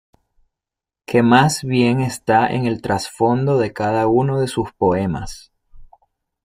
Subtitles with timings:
[1.05, 5.51] Que más bien está en el trasfondo de cada uno de sus poemas.